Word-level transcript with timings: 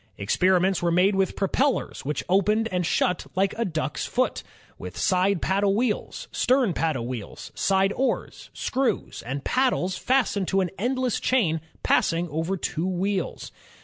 Experiments 0.17 0.81
were 0.81 0.89
made 0.89 1.13
with 1.13 1.35
propellers 1.35 2.03
which 2.03 2.23
opened 2.27 2.67
and 2.71 2.87
shut 2.87 3.27
like 3.35 3.53
a 3.55 3.63
duck's 3.63 4.03
foot, 4.07 4.41
with 4.79 4.97
side 4.97 5.43
paddle 5.43 5.75
wheels, 5.75 6.27
stern 6.31 6.73
paddle 6.73 7.05
wheels, 7.05 7.51
side 7.53 7.93
oars, 7.95 8.49
screws, 8.51 9.21
and 9.23 9.43
paddles 9.43 9.95
fastened 9.97 10.47
to 10.47 10.59
an 10.61 10.71
endless 10.79 11.19
chain 11.19 11.61
passing 11.83 12.27
over 12.29 12.57
two 12.57 12.87
wheels. 12.87 13.51